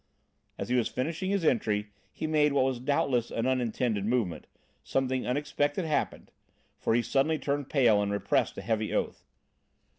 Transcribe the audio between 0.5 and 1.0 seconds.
As he was